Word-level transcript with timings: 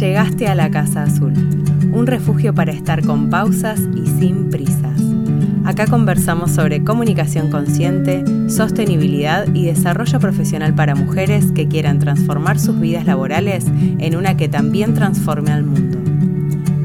Llegaste 0.00 0.48
a 0.48 0.56
la 0.56 0.72
Casa 0.72 1.04
Azul, 1.04 1.34
un 1.92 2.08
refugio 2.08 2.52
para 2.52 2.72
estar 2.72 3.04
con 3.04 3.30
pausas 3.30 3.80
y 3.94 4.04
sin 4.18 4.50
prisas. 4.50 5.00
Acá 5.64 5.86
conversamos 5.86 6.50
sobre 6.50 6.82
comunicación 6.82 7.48
consciente, 7.48 8.24
sostenibilidad 8.48 9.46
y 9.54 9.66
desarrollo 9.66 10.18
profesional 10.18 10.74
para 10.74 10.96
mujeres 10.96 11.52
que 11.52 11.68
quieran 11.68 12.00
transformar 12.00 12.58
sus 12.58 12.80
vidas 12.80 13.06
laborales 13.06 13.66
en 13.66 14.16
una 14.16 14.36
que 14.36 14.48
también 14.48 14.94
transforme 14.94 15.52
al 15.52 15.62
mundo. 15.62 15.98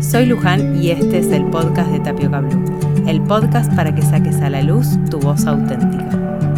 Soy 0.01 0.27
Luján 0.27 0.79
y 0.81 0.91
este 0.91 1.17
es 1.17 1.31
el 1.31 1.45
podcast 1.45 1.89
de 1.89 2.01
Tapioca 2.01 2.41
Blue, 2.41 2.63
el 3.07 3.21
podcast 3.21 3.73
para 3.73 3.95
que 3.95 4.03
saques 4.03 4.39
a 4.39 4.51
la 4.51 4.61
luz 4.61 4.87
tu 5.09 5.19
voz 5.19 5.47
auténtica. 5.47 6.48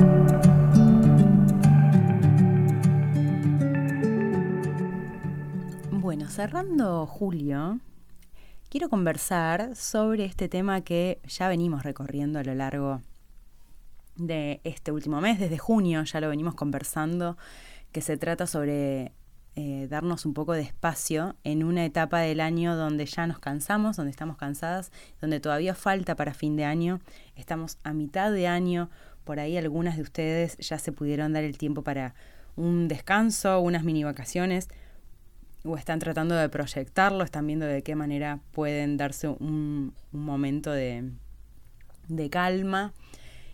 Cerrando 6.31 7.05
julio, 7.05 7.81
quiero 8.69 8.87
conversar 8.87 9.75
sobre 9.75 10.23
este 10.23 10.47
tema 10.47 10.79
que 10.79 11.19
ya 11.27 11.49
venimos 11.49 11.83
recorriendo 11.83 12.39
a 12.39 12.43
lo 12.43 12.55
largo 12.55 13.01
de 14.15 14.61
este 14.63 14.93
último 14.93 15.19
mes, 15.19 15.41
desde 15.41 15.57
junio 15.57 16.03
ya 16.05 16.21
lo 16.21 16.29
venimos 16.29 16.55
conversando, 16.55 17.37
que 17.91 17.99
se 17.99 18.15
trata 18.15 18.47
sobre 18.47 19.11
eh, 19.57 19.87
darnos 19.89 20.25
un 20.25 20.33
poco 20.33 20.53
de 20.53 20.61
espacio 20.61 21.35
en 21.43 21.65
una 21.65 21.83
etapa 21.83 22.21
del 22.21 22.39
año 22.39 22.77
donde 22.77 23.05
ya 23.05 23.27
nos 23.27 23.39
cansamos, 23.39 23.97
donde 23.97 24.11
estamos 24.11 24.37
cansadas, 24.37 24.93
donde 25.19 25.41
todavía 25.41 25.75
falta 25.75 26.15
para 26.15 26.33
fin 26.33 26.55
de 26.55 26.63
año, 26.63 27.01
estamos 27.35 27.77
a 27.83 27.91
mitad 27.91 28.31
de 28.31 28.47
año, 28.47 28.89
por 29.25 29.41
ahí 29.41 29.57
algunas 29.57 29.97
de 29.97 30.03
ustedes 30.03 30.57
ya 30.59 30.79
se 30.79 30.93
pudieron 30.93 31.33
dar 31.33 31.43
el 31.43 31.57
tiempo 31.57 31.83
para 31.83 32.15
un 32.55 32.87
descanso, 32.87 33.59
unas 33.59 33.83
mini 33.83 34.05
vacaciones, 34.05 34.69
o 35.63 35.77
están 35.77 35.99
tratando 35.99 36.35
de 36.35 36.49
proyectarlo, 36.49 37.23
están 37.23 37.45
viendo 37.47 37.65
de 37.65 37.83
qué 37.83 37.95
manera 37.95 38.39
pueden 38.51 38.97
darse 38.97 39.27
un, 39.27 39.93
momento 40.11 40.71
de, 40.71 41.11
de 42.07 42.29
calma. 42.29 42.93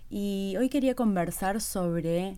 Y 0.10 0.56
hoy 0.58 0.70
quería 0.70 0.96
conversar 0.96 1.60
sobre 1.60 2.38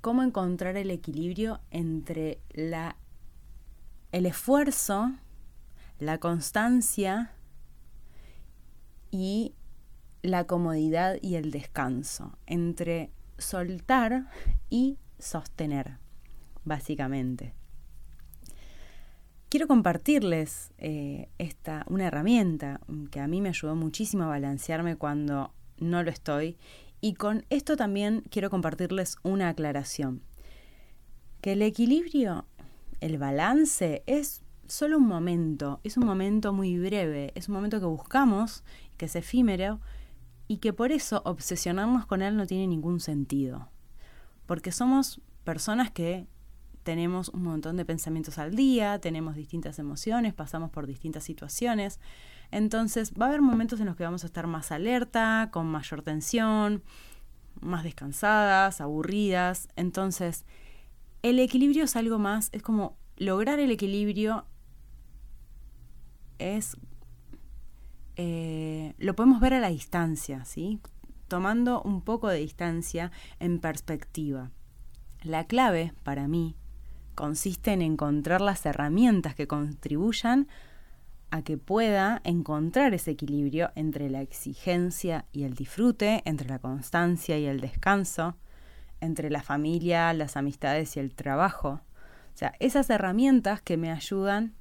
cómo 0.00 0.22
encontrar 0.22 0.76
el 0.76 0.90
equilibrio 0.90 1.60
entre 1.70 2.38
la, 2.52 2.96
el 4.12 4.26
esfuerzo, 4.26 5.12
la 5.98 6.18
constancia 6.18 7.32
y 9.10 9.54
la 10.20 10.46
comodidad 10.46 11.16
y 11.22 11.36
el 11.36 11.50
descanso, 11.50 12.36
entre 12.46 13.10
soltar 13.38 14.28
y 14.68 14.98
sostener, 15.18 15.98
básicamente 16.64 17.54
quiero 19.54 19.68
compartirles 19.68 20.72
eh, 20.78 21.28
esta, 21.38 21.86
una 21.88 22.08
herramienta 22.08 22.80
que 23.12 23.20
a 23.20 23.28
mí 23.28 23.40
me 23.40 23.50
ayudó 23.50 23.76
muchísimo 23.76 24.24
a 24.24 24.26
balancearme 24.26 24.96
cuando 24.96 25.54
no 25.78 26.02
lo 26.02 26.10
estoy. 26.10 26.56
Y 27.00 27.14
con 27.14 27.46
esto 27.50 27.76
también 27.76 28.24
quiero 28.30 28.50
compartirles 28.50 29.14
una 29.22 29.50
aclaración. 29.50 30.22
Que 31.40 31.52
el 31.52 31.62
equilibrio, 31.62 32.46
el 32.98 33.16
balance, 33.16 34.02
es 34.06 34.42
solo 34.66 34.98
un 34.98 35.06
momento, 35.06 35.78
es 35.84 35.96
un 35.98 36.04
momento 36.04 36.52
muy 36.52 36.76
breve, 36.76 37.30
es 37.36 37.48
un 37.48 37.54
momento 37.54 37.78
que 37.78 37.86
buscamos, 37.86 38.64
que 38.96 39.04
es 39.04 39.14
efímero, 39.14 39.80
y 40.48 40.56
que 40.56 40.72
por 40.72 40.90
eso 40.90 41.22
obsesionarnos 41.24 42.06
con 42.06 42.22
él 42.22 42.36
no 42.36 42.48
tiene 42.48 42.66
ningún 42.66 42.98
sentido. 42.98 43.68
Porque 44.46 44.72
somos 44.72 45.20
personas 45.44 45.92
que 45.92 46.26
tenemos 46.84 47.30
un 47.30 47.42
montón 47.42 47.76
de 47.76 47.84
pensamientos 47.84 48.38
al 48.38 48.54
día, 48.54 49.00
tenemos 49.00 49.34
distintas 49.34 49.78
emociones, 49.78 50.34
pasamos 50.34 50.70
por 50.70 50.86
distintas 50.86 51.24
situaciones. 51.24 51.98
Entonces 52.50 53.12
va 53.20 53.26
a 53.26 53.28
haber 53.30 53.42
momentos 53.42 53.80
en 53.80 53.86
los 53.86 53.96
que 53.96 54.04
vamos 54.04 54.22
a 54.22 54.26
estar 54.26 54.46
más 54.46 54.70
alerta, 54.70 55.48
con 55.50 55.66
mayor 55.66 56.02
tensión, 56.02 56.84
más 57.60 57.82
descansadas, 57.82 58.80
aburridas. 58.80 59.68
Entonces, 59.74 60.44
el 61.22 61.40
equilibrio 61.40 61.84
es 61.84 61.96
algo 61.96 62.18
más, 62.18 62.50
es 62.52 62.62
como 62.62 62.96
lograr 63.16 63.58
el 63.58 63.70
equilibrio 63.70 64.46
es... 66.38 66.76
Eh, 68.16 68.94
lo 68.98 69.16
podemos 69.16 69.40
ver 69.40 69.54
a 69.54 69.60
la 69.60 69.70
distancia, 69.70 70.44
¿sí? 70.44 70.78
Tomando 71.26 71.82
un 71.82 72.02
poco 72.02 72.28
de 72.28 72.38
distancia 72.38 73.10
en 73.40 73.58
perspectiva. 73.58 74.52
La 75.22 75.46
clave 75.46 75.94
para 76.04 76.28
mí 76.28 76.54
consiste 77.14 77.72
en 77.72 77.82
encontrar 77.82 78.40
las 78.40 78.64
herramientas 78.66 79.34
que 79.34 79.46
contribuyan 79.46 80.48
a 81.30 81.42
que 81.42 81.58
pueda 81.58 82.20
encontrar 82.24 82.94
ese 82.94 83.12
equilibrio 83.12 83.72
entre 83.74 84.08
la 84.08 84.20
exigencia 84.20 85.24
y 85.32 85.42
el 85.44 85.54
disfrute, 85.54 86.22
entre 86.26 86.48
la 86.48 86.60
constancia 86.60 87.38
y 87.38 87.46
el 87.46 87.60
descanso, 87.60 88.36
entre 89.00 89.30
la 89.30 89.42
familia, 89.42 90.12
las 90.12 90.36
amistades 90.36 90.96
y 90.96 91.00
el 91.00 91.14
trabajo. 91.14 91.80
O 92.34 92.36
sea, 92.36 92.54
esas 92.60 92.88
herramientas 92.90 93.60
que 93.62 93.76
me 93.76 93.90
ayudan 93.90 94.54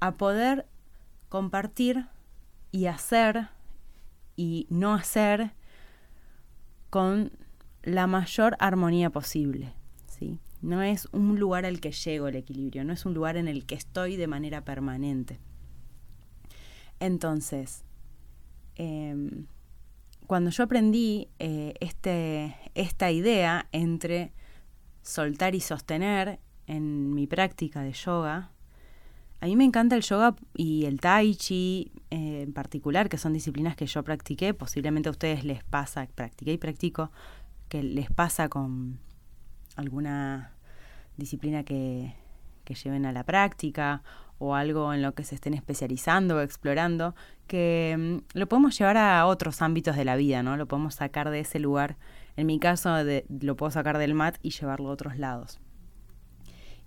a 0.00 0.12
poder 0.12 0.66
compartir 1.28 2.06
y 2.72 2.86
hacer 2.86 3.48
y 4.36 4.66
no 4.70 4.94
hacer 4.94 5.52
con 6.90 7.32
la 7.82 8.06
mayor 8.06 8.56
armonía 8.58 9.10
posible. 9.10 9.74
No 10.66 10.82
es 10.82 11.06
un 11.12 11.38
lugar 11.38 11.64
al 11.64 11.78
que 11.78 11.92
llego 11.92 12.26
el 12.26 12.34
equilibrio, 12.34 12.82
no 12.82 12.92
es 12.92 13.06
un 13.06 13.14
lugar 13.14 13.36
en 13.36 13.46
el 13.46 13.66
que 13.66 13.76
estoy 13.76 14.16
de 14.16 14.26
manera 14.26 14.64
permanente. 14.64 15.38
Entonces, 16.98 17.84
em, 18.74 19.46
cuando 20.26 20.50
yo 20.50 20.64
aprendí 20.64 21.28
eh, 21.38 21.74
este, 21.78 22.56
esta 22.74 23.12
idea 23.12 23.68
entre 23.70 24.32
soltar 25.02 25.54
y 25.54 25.60
sostener 25.60 26.40
en 26.66 27.14
mi 27.14 27.28
práctica 27.28 27.82
de 27.82 27.92
yoga, 27.92 28.50
a 29.40 29.46
mí 29.46 29.54
me 29.54 29.64
encanta 29.64 29.94
el 29.94 30.02
yoga 30.02 30.34
y 30.52 30.86
el 30.86 30.98
tai 30.98 31.36
chi 31.36 31.92
eh, 32.10 32.42
en 32.42 32.52
particular, 32.52 33.08
que 33.08 33.18
son 33.18 33.32
disciplinas 33.32 33.76
que 33.76 33.86
yo 33.86 34.02
practiqué, 34.02 34.52
posiblemente 34.52 35.10
a 35.10 35.12
ustedes 35.12 35.44
les 35.44 35.62
pasa, 35.62 36.08
practiqué 36.12 36.54
y 36.54 36.58
practico, 36.58 37.12
que 37.68 37.84
les 37.84 38.10
pasa 38.10 38.48
con 38.48 38.98
alguna 39.76 40.55
disciplina 41.16 41.64
que, 41.64 42.14
lleven 42.82 43.06
a 43.06 43.12
la 43.12 43.22
práctica 43.22 44.02
o 44.38 44.56
algo 44.56 44.92
en 44.92 45.00
lo 45.00 45.14
que 45.14 45.22
se 45.22 45.36
estén 45.36 45.54
especializando 45.54 46.36
o 46.36 46.40
explorando, 46.40 47.14
que 47.46 47.94
mm, 47.96 48.38
lo 48.38 48.48
podemos 48.48 48.76
llevar 48.76 48.96
a 48.96 49.24
otros 49.26 49.62
ámbitos 49.62 49.96
de 49.96 50.04
la 50.04 50.16
vida, 50.16 50.42
¿no? 50.42 50.56
Lo 50.56 50.66
podemos 50.66 50.96
sacar 50.96 51.30
de 51.30 51.40
ese 51.40 51.60
lugar. 51.60 51.96
En 52.36 52.46
mi 52.46 52.58
caso, 52.58 52.90
lo 53.28 53.56
puedo 53.56 53.70
sacar 53.70 53.98
del 53.98 54.14
mat 54.14 54.36
y 54.42 54.50
llevarlo 54.50 54.88
a 54.88 54.92
otros 54.92 55.16
lados. 55.16 55.60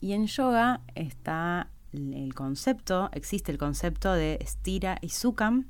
Y 0.02 0.14
en 0.14 0.28
yoga 0.28 0.82
está 0.96 1.70
el 1.94 2.34
concepto, 2.36 3.10
existe 3.14 3.52
el 3.52 3.58
concepto 3.58 4.14
de 4.14 4.40
stira 4.46 4.98
y 5.02 5.10
sukam, 5.10 5.70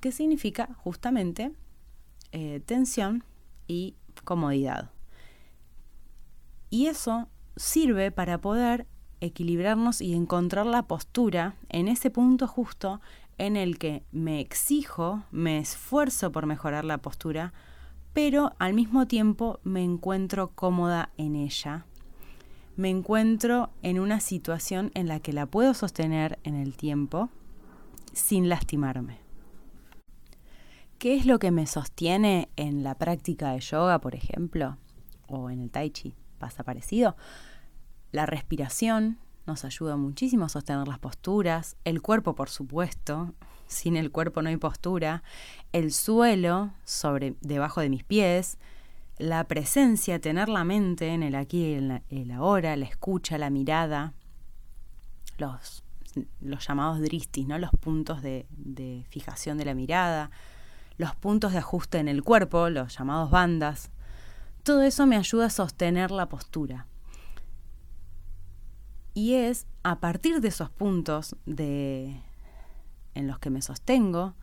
que 0.00 0.10
significa 0.10 0.68
justamente 0.78 1.52
eh, 2.32 2.60
tensión 2.64 3.24
y 3.66 3.94
comodidad. 4.24 4.90
Y 6.70 6.86
eso 6.86 7.28
sirve 7.58 8.10
para 8.10 8.40
poder 8.40 8.86
equilibrarnos 9.20 10.00
y 10.00 10.14
encontrar 10.14 10.66
la 10.66 10.84
postura 10.84 11.56
en 11.68 11.88
ese 11.88 12.10
punto 12.10 12.46
justo 12.46 13.00
en 13.36 13.56
el 13.56 13.78
que 13.78 14.04
me 14.10 14.40
exijo, 14.40 15.22
me 15.30 15.58
esfuerzo 15.58 16.32
por 16.32 16.46
mejorar 16.46 16.84
la 16.84 16.98
postura, 16.98 17.52
pero 18.12 18.52
al 18.58 18.74
mismo 18.74 19.06
tiempo 19.06 19.60
me 19.62 19.82
encuentro 19.82 20.50
cómoda 20.54 21.10
en 21.16 21.36
ella. 21.36 21.86
Me 22.76 22.90
encuentro 22.90 23.70
en 23.82 23.98
una 23.98 24.20
situación 24.20 24.90
en 24.94 25.08
la 25.08 25.20
que 25.20 25.32
la 25.32 25.46
puedo 25.46 25.74
sostener 25.74 26.38
en 26.44 26.54
el 26.54 26.76
tiempo 26.76 27.28
sin 28.12 28.48
lastimarme. 28.48 29.18
¿Qué 30.98 31.16
es 31.16 31.26
lo 31.26 31.38
que 31.38 31.52
me 31.52 31.66
sostiene 31.66 32.48
en 32.56 32.82
la 32.82 32.96
práctica 32.96 33.52
de 33.52 33.60
yoga, 33.60 34.00
por 34.00 34.16
ejemplo? 34.16 34.78
O 35.28 35.50
en 35.50 35.60
el 35.60 35.70
tai 35.70 35.90
chi, 35.90 36.14
pasa 36.38 36.64
parecido. 36.64 37.16
La 38.10 38.26
respiración 38.26 39.18
nos 39.46 39.64
ayuda 39.64 39.96
muchísimo 39.96 40.44
a 40.44 40.48
sostener 40.48 40.86
las 40.88 40.98
posturas, 40.98 41.76
el 41.84 42.02
cuerpo 42.02 42.34
por 42.34 42.50
supuesto, 42.50 43.34
sin 43.66 43.96
el 43.96 44.10
cuerpo 44.10 44.42
no 44.42 44.48
hay 44.48 44.56
postura, 44.56 45.22
el 45.72 45.92
suelo 45.92 46.72
sobre 46.84 47.34
debajo 47.40 47.80
de 47.80 47.90
mis 47.90 48.04
pies, 48.04 48.58
la 49.18 49.44
presencia, 49.44 50.20
tener 50.20 50.48
la 50.48 50.64
mente 50.64 51.08
en 51.08 51.22
el 51.22 51.34
aquí 51.34 51.64
y 52.10 52.20
el 52.20 52.30
ahora, 52.30 52.76
la 52.76 52.84
escucha, 52.84 53.36
la 53.36 53.50
mirada, 53.50 54.14
los, 55.38 55.82
los 56.40 56.66
llamados 56.66 57.00
dristis, 57.00 57.46
¿no? 57.46 57.58
los 57.58 57.70
puntos 57.70 58.22
de, 58.22 58.46
de 58.50 59.04
fijación 59.08 59.58
de 59.58 59.64
la 59.64 59.74
mirada, 59.74 60.30
los 60.96 61.14
puntos 61.14 61.52
de 61.52 61.58
ajuste 61.58 61.98
en 61.98 62.08
el 62.08 62.22
cuerpo, 62.22 62.70
los 62.70 62.96
llamados 62.96 63.30
bandas. 63.30 63.90
Todo 64.62 64.82
eso 64.82 65.06
me 65.06 65.16
ayuda 65.16 65.46
a 65.46 65.50
sostener 65.50 66.10
la 66.10 66.28
postura. 66.28 66.86
Y 69.14 69.34
es 69.34 69.66
a 69.82 70.00
partir 70.00 70.40
de 70.40 70.48
esos 70.48 70.70
puntos 70.70 71.36
de, 71.46 72.20
en 73.14 73.26
los 73.26 73.38
que 73.38 73.50
me 73.50 73.62
sostengo 73.62 74.34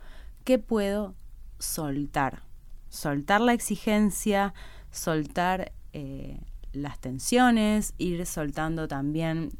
que 0.44 0.60
puedo 0.60 1.16
soltar. 1.60 2.44
Soltar 2.90 3.42
la 3.42 3.54
exigencia, 3.54 4.54
soltar 4.92 5.72
eh, 5.94 6.40
las 6.74 7.00
tensiones, 7.00 7.94
ir 7.98 8.26
soltando 8.26 8.88
también 8.88 9.52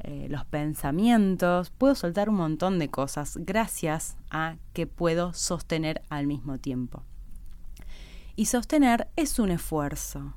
eh, 0.00 0.28
los 0.30 0.44
pensamientos, 0.44 1.70
puedo 1.70 1.96
soltar 1.96 2.28
un 2.28 2.36
montón 2.36 2.78
de 2.78 2.88
cosas 2.88 3.36
gracias 3.40 4.16
a 4.30 4.56
que 4.72 4.86
puedo 4.86 5.32
sostener 5.34 6.02
al 6.08 6.26
mismo 6.28 6.58
tiempo. 6.58 7.02
Y 8.36 8.46
sostener 8.46 9.08
es 9.16 9.40
un 9.40 9.50
esfuerzo. 9.50 10.34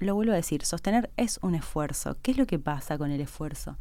Lo 0.00 0.14
vuelvo 0.14 0.32
a 0.32 0.36
decir, 0.36 0.64
sostener 0.64 1.10
es 1.16 1.38
un 1.42 1.54
esfuerzo. 1.54 2.16
¿Qué 2.22 2.32
es 2.32 2.38
lo 2.38 2.46
que 2.46 2.58
pasa 2.58 2.98
con 2.98 3.10
el 3.10 3.20
esfuerzo 3.20 3.78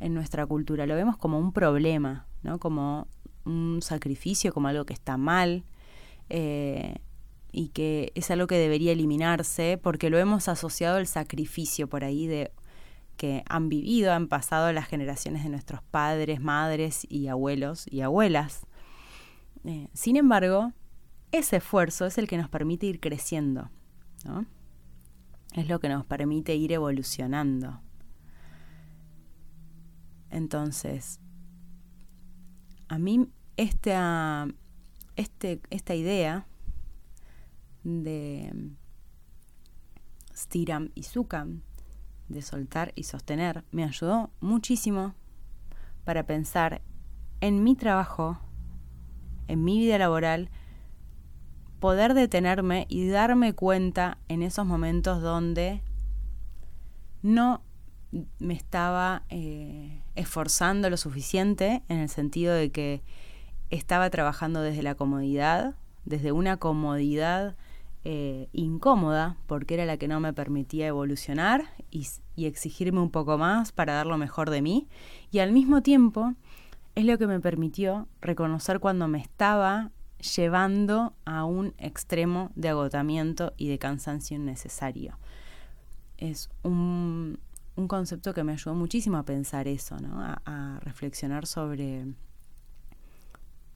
en 0.00 0.14
nuestra 0.14 0.46
cultura? 0.46 0.86
Lo 0.86 0.94
vemos 0.94 1.16
como 1.16 1.38
un 1.38 1.52
problema, 1.52 2.26
¿no? 2.42 2.58
Como 2.58 3.08
un 3.44 3.80
sacrificio, 3.82 4.52
como 4.52 4.68
algo 4.68 4.86
que 4.86 4.94
está 4.94 5.16
mal. 5.16 5.64
Eh, 6.28 6.96
y 7.52 7.68
que 7.68 8.12
es 8.14 8.30
algo 8.30 8.46
que 8.46 8.58
debería 8.58 8.92
eliminarse 8.92 9.78
porque 9.82 10.10
lo 10.10 10.18
hemos 10.18 10.46
asociado 10.48 10.98
al 10.98 11.06
sacrificio 11.06 11.88
por 11.88 12.04
ahí 12.04 12.26
de 12.26 12.52
que 13.16 13.44
han 13.48 13.70
vivido, 13.70 14.12
han 14.12 14.28
pasado 14.28 14.70
las 14.72 14.86
generaciones 14.86 15.42
de 15.42 15.48
nuestros 15.48 15.82
padres, 15.82 16.40
madres 16.40 17.06
y 17.08 17.28
abuelos 17.28 17.86
y 17.90 18.02
abuelas. 18.02 18.66
Eh, 19.64 19.88
sin 19.94 20.16
embargo, 20.16 20.72
ese 21.32 21.56
esfuerzo 21.56 22.04
es 22.04 22.18
el 22.18 22.28
que 22.28 22.36
nos 22.36 22.50
permite 22.50 22.86
ir 22.86 23.00
creciendo, 23.00 23.70
¿no? 24.24 24.44
Es 25.56 25.68
lo 25.68 25.80
que 25.80 25.88
nos 25.88 26.04
permite 26.04 26.54
ir 26.54 26.70
evolucionando. 26.72 27.80
Entonces, 30.30 31.18
a 32.88 32.98
mí 32.98 33.30
esta, 33.56 34.48
este, 35.16 35.62
esta 35.70 35.94
idea 35.94 36.46
de 37.84 38.52
Stiram 40.34 40.90
y 40.94 41.04
Sukam, 41.04 41.62
de 42.28 42.42
soltar 42.42 42.92
y 42.94 43.04
sostener, 43.04 43.64
me 43.70 43.84
ayudó 43.84 44.30
muchísimo 44.40 45.14
para 46.04 46.26
pensar 46.26 46.82
en 47.40 47.64
mi 47.64 47.76
trabajo, 47.76 48.38
en 49.48 49.64
mi 49.64 49.78
vida 49.78 49.96
laboral, 49.96 50.50
poder 51.80 52.14
detenerme 52.14 52.86
y 52.88 53.08
darme 53.08 53.52
cuenta 53.52 54.18
en 54.28 54.42
esos 54.42 54.66
momentos 54.66 55.22
donde 55.22 55.82
no 57.22 57.62
me 58.38 58.54
estaba 58.54 59.22
eh, 59.28 60.00
esforzando 60.14 60.88
lo 60.90 60.96
suficiente 60.96 61.82
en 61.88 61.98
el 61.98 62.08
sentido 62.08 62.54
de 62.54 62.70
que 62.70 63.02
estaba 63.70 64.08
trabajando 64.10 64.60
desde 64.62 64.82
la 64.82 64.94
comodidad, 64.94 65.74
desde 66.04 66.32
una 66.32 66.56
comodidad 66.56 67.56
eh, 68.04 68.48
incómoda, 68.52 69.36
porque 69.46 69.74
era 69.74 69.84
la 69.84 69.96
que 69.96 70.06
no 70.06 70.20
me 70.20 70.32
permitía 70.32 70.86
evolucionar 70.86 71.64
y, 71.90 72.06
y 72.36 72.46
exigirme 72.46 73.00
un 73.00 73.10
poco 73.10 73.36
más 73.36 73.72
para 73.72 73.94
dar 73.94 74.06
lo 74.06 74.16
mejor 74.16 74.50
de 74.50 74.62
mí, 74.62 74.86
y 75.32 75.40
al 75.40 75.52
mismo 75.52 75.82
tiempo 75.82 76.34
es 76.94 77.04
lo 77.04 77.18
que 77.18 77.26
me 77.26 77.40
permitió 77.40 78.06
reconocer 78.20 78.78
cuando 78.78 79.08
me 79.08 79.18
estaba 79.18 79.90
llevando 80.18 81.14
a 81.24 81.44
un 81.44 81.74
extremo 81.78 82.50
de 82.54 82.70
agotamiento 82.70 83.52
y 83.56 83.68
de 83.68 83.78
cansancio 83.78 84.36
innecesario. 84.36 85.18
Es 86.16 86.48
un, 86.62 87.38
concepto 87.88 88.32
que 88.32 88.42
me 88.42 88.52
ayudó 88.52 88.74
muchísimo 88.74 89.18
a 89.18 89.24
pensar 89.24 89.68
eso, 89.68 89.98
¿no? 89.98 90.20
a, 90.20 90.80
reflexionar 90.80 91.46
sobre, 91.46 92.06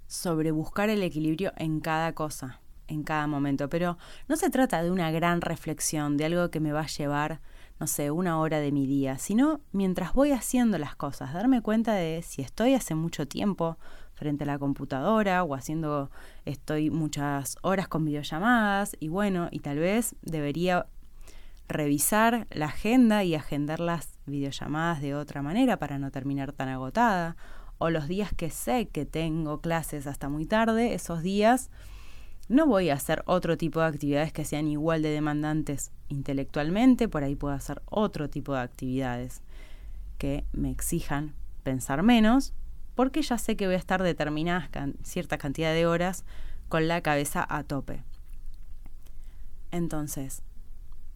sobre 0.06 0.50
buscar 0.50 0.88
el 0.88 1.02
equilibrio 1.02 1.52
en 1.56 1.80
cada 1.80 2.14
cosa, 2.14 2.60
en 2.88 3.02
cada 3.02 3.26
momento. 3.26 3.68
Pero 3.68 3.98
no 4.28 4.36
se 4.36 4.50
trata 4.50 4.82
de 4.82 4.90
una 4.90 5.10
gran 5.10 5.42
reflexión, 5.42 6.16
de 6.16 6.24
algo 6.24 6.50
que 6.50 6.60
me 6.60 6.72
va 6.72 6.80
a 6.80 6.86
llevar, 6.86 7.40
no 7.78 7.86
sé, 7.86 8.10
una 8.10 8.40
hora 8.40 8.58
de 8.58 8.72
mi 8.72 8.86
día, 8.86 9.18
sino 9.18 9.60
mientras 9.72 10.14
voy 10.14 10.32
haciendo 10.32 10.78
las 10.78 10.96
cosas, 10.96 11.34
darme 11.34 11.60
cuenta 11.60 11.94
de 11.94 12.22
si 12.22 12.40
estoy 12.40 12.74
hace 12.74 12.94
mucho 12.94 13.28
tiempo 13.28 13.78
frente 14.20 14.44
a 14.44 14.46
la 14.46 14.58
computadora 14.58 15.42
o 15.44 15.54
haciendo, 15.54 16.10
estoy 16.44 16.90
muchas 16.90 17.56
horas 17.62 17.88
con 17.88 18.04
videollamadas 18.04 18.94
y 19.00 19.08
bueno, 19.08 19.48
y 19.50 19.60
tal 19.60 19.78
vez 19.78 20.14
debería 20.20 20.86
revisar 21.68 22.46
la 22.50 22.66
agenda 22.66 23.24
y 23.24 23.34
agendar 23.34 23.80
las 23.80 24.18
videollamadas 24.26 25.00
de 25.00 25.14
otra 25.14 25.40
manera 25.40 25.78
para 25.78 25.98
no 25.98 26.10
terminar 26.10 26.52
tan 26.52 26.68
agotada. 26.68 27.38
O 27.78 27.88
los 27.88 28.08
días 28.08 28.34
que 28.36 28.50
sé 28.50 28.88
que 28.88 29.06
tengo 29.06 29.62
clases 29.62 30.06
hasta 30.06 30.28
muy 30.28 30.44
tarde, 30.44 30.92
esos 30.92 31.22
días 31.22 31.70
no 32.46 32.66
voy 32.66 32.90
a 32.90 32.94
hacer 32.94 33.22
otro 33.24 33.56
tipo 33.56 33.80
de 33.80 33.86
actividades 33.86 34.34
que 34.34 34.44
sean 34.44 34.68
igual 34.68 35.00
de 35.00 35.08
demandantes 35.08 35.92
intelectualmente, 36.08 37.08
por 37.08 37.24
ahí 37.24 37.36
puedo 37.36 37.54
hacer 37.54 37.80
otro 37.86 38.28
tipo 38.28 38.52
de 38.52 38.60
actividades 38.60 39.40
que 40.18 40.44
me 40.52 40.70
exijan 40.70 41.32
pensar 41.62 42.02
menos, 42.02 42.52
porque 43.00 43.22
ya 43.22 43.38
sé 43.38 43.56
que 43.56 43.64
voy 43.64 43.76
a 43.76 43.78
estar 43.78 44.02
determinadas 44.02 44.68
cierta 45.04 45.38
cantidad 45.38 45.72
de 45.72 45.86
horas 45.86 46.26
con 46.68 46.86
la 46.86 47.00
cabeza 47.00 47.46
a 47.48 47.64
tope. 47.64 48.04
Entonces, 49.70 50.42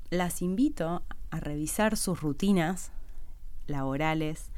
las 0.09 0.41
invito 0.41 1.03
a 1.31 1.41
revisar 1.41 1.99
sus 1.99 2.23
rutinas 2.23 2.91
laborales, 3.67 4.51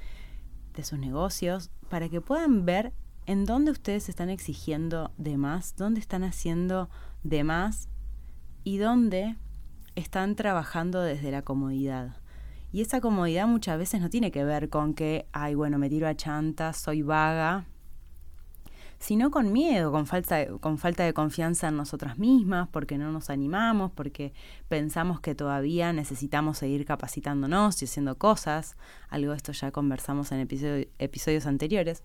de 0.75 0.85
sus 0.85 1.01
negocios, 1.01 1.73
para 1.91 2.09
que 2.09 2.21
puedan 2.21 2.65
ver 2.65 2.93
en 3.27 3.45
dónde 3.45 3.73
ustedes 3.73 4.09
están 4.09 4.31
exigiendo 4.31 5.11
de 5.19 5.37
más, 5.37 5.75
dónde 5.75 5.99
están 5.99 6.23
haciendo 6.23 6.89
de 7.25 7.43
más 7.43 7.89
y 8.63 8.79
dónde 8.79 9.35
están 9.97 10.37
trabajando 10.37 11.03
desde 11.03 11.33
la 11.33 11.43
comodidad. 11.43 12.19
Y 12.77 12.83
esa 12.83 13.01
comodidad 13.01 13.47
muchas 13.47 13.79
veces 13.79 14.03
no 14.03 14.11
tiene 14.11 14.31
que 14.31 14.45
ver 14.45 14.69
con 14.69 14.93
que, 14.93 15.25
ay, 15.33 15.55
bueno, 15.55 15.79
me 15.79 15.89
tiro 15.89 16.07
a 16.07 16.15
chantas, 16.15 16.77
soy 16.77 17.01
vaga, 17.01 17.65
sino 18.99 19.31
con 19.31 19.51
miedo, 19.51 19.91
con 19.91 20.05
falta, 20.07 20.37
de, 20.37 20.49
con 20.59 20.77
falta 20.77 21.03
de 21.03 21.15
confianza 21.15 21.69
en 21.69 21.79
nosotras 21.79 22.19
mismas, 22.19 22.69
porque 22.69 22.99
no 22.99 23.11
nos 23.13 23.31
animamos, 23.31 23.93
porque 23.93 24.35
pensamos 24.69 25.21
que 25.21 25.35
todavía 25.35 25.95
necesitamos 25.95 26.59
seguir 26.59 26.85
capacitándonos 26.85 27.81
y 27.81 27.87
haciendo 27.87 28.19
cosas. 28.19 28.77
Algo 29.09 29.31
de 29.31 29.39
esto 29.39 29.53
ya 29.53 29.71
conversamos 29.71 30.31
en 30.33 30.41
episodios 30.41 31.47
anteriores. 31.47 32.03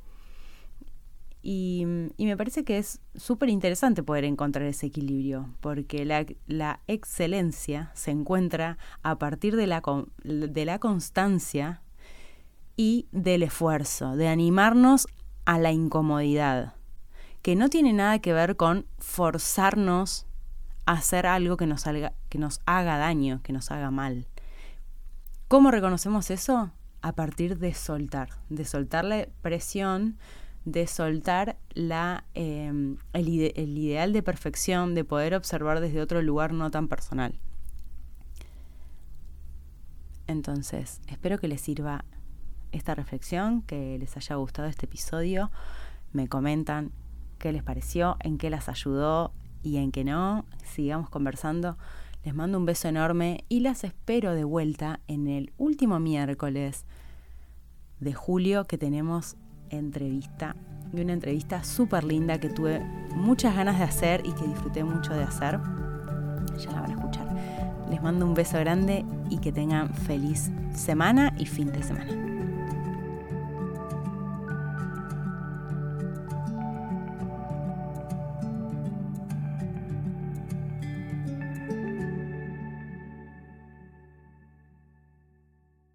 Y, 1.44 1.86
me 2.18 2.38
parece 2.38 2.64
que 2.64 2.78
es 2.78 3.00
súper 3.16 3.50
interesante 3.50 4.04
poder 4.04 4.26
encontrar 4.26 4.66
ese 4.68 4.88
equilibrio, 4.88 5.50
porque 5.60 6.06
la, 6.06 6.80
excelencia 6.88 7.92
se 7.96 8.12
encuentra 8.12 8.78
a 9.02 9.18
partir 9.18 9.56
de 9.56 9.68
la, 9.68 9.82
de 10.24 10.66
la 10.66 10.80
constancia 10.80 11.82
y 12.78 13.08
del 13.12 13.44
esfuerzo, 13.44 14.16
de 14.16 14.28
animarnos 14.28 15.08
a 15.46 15.58
la 15.58 15.72
incomodidad, 15.72 16.76
que 17.42 17.56
no 17.56 17.70
tiene 17.70 17.94
nada 17.94 18.20
que 18.20 18.34
ver 18.34 18.56
con 18.56 18.86
forzarnos 19.00 20.28
a 20.86 20.94
hacer 20.94 21.26
algo 21.26 21.58
que 21.58 21.66
nos, 21.66 21.84
que 22.30 22.38
nos 22.38 22.62
haga 22.66 22.98
daño, 22.98 23.42
que 23.44 23.54
nos 23.54 23.72
haga 23.72 23.90
mal. 23.90 24.28
¿Cómo 25.48 25.72
reconocemos 25.72 26.30
eso? 26.30 26.72
A 27.02 27.14
partir 27.14 27.58
de 27.58 27.74
soltar, 27.74 28.30
de 28.50 28.64
soltarle 28.64 29.32
presión, 29.42 30.18
de 30.66 30.86
soltar 30.88 31.58
la, 31.74 32.26
em, 32.34 32.98
el, 33.14 33.28
ideal 33.30 34.14
de 34.14 34.24
perfección, 34.24 34.94
de 34.94 35.04
poder 35.04 35.34
observar 35.34 35.80
desde 35.80 36.02
otro 36.02 36.22
lugar 36.22 36.54
no 36.54 36.70
tan 36.70 36.88
personal. 36.88 37.40
Entonces, 40.28 41.02
espero 41.08 41.40
que 41.40 41.48
les 41.48 41.62
sirva 41.62 42.06
esta 42.72 42.96
reflexión, 42.96 43.64
que 43.64 43.98
les 43.98 44.16
haya 44.16 44.36
gustado 44.36 44.68
este 44.68 44.86
episodio. 44.86 45.52
Me 46.14 46.28
comentan 46.28 46.92
qué 47.38 47.52
les 47.52 47.64
pareció, 47.64 48.18
en 48.20 48.38
qué 48.38 48.50
las 48.50 48.70
ayudó 48.70 49.34
y 49.64 49.78
en 49.78 49.92
qué 49.92 50.04
no. 50.04 50.46
Sigamos 50.64 51.10
conversando. 51.10 51.78
Les 52.24 52.36
mando 52.36 52.60
un 52.60 52.66
beso 52.66 52.88
enorme 52.88 53.46
y 53.50 53.62
las 53.62 53.84
espero 53.84 54.36
de 54.36 54.44
vuelta 54.44 55.00
en 55.08 55.28
el 55.28 55.52
último 55.58 56.00
miércoles 56.00 56.86
de 58.00 58.14
julio 58.14 58.66
que 58.66 58.78
tenemos 58.78 59.38
entrevista 59.72 60.56
y 60.94 61.02
una 61.02 61.14
entrevista 61.14 61.64
súper 61.64 62.04
linda 62.04 62.40
que 62.40 62.50
tuve 62.50 62.80
muchas 63.16 63.56
ganas 63.56 63.78
de 63.78 63.86
hacer 63.86 64.22
y 64.26 64.32
que 64.34 64.48
disfruté 64.48 64.84
mucho 64.84 65.14
de 65.14 65.24
hacer. 65.24 65.60
Ya 66.58 66.72
la 66.72 66.82
van 66.82 66.92
a 66.92 66.94
escuchar. 66.94 67.28
Les 67.90 68.02
mando 68.02 68.26
un 68.26 68.34
beso 68.34 68.60
grande 68.60 69.06
y 69.30 69.38
que 69.38 69.52
tengan 69.52 69.94
feliz 69.94 70.52
semana 70.74 71.34
y 71.38 71.46
fin 71.46 71.72
de 71.72 71.84
semana. 71.84 72.31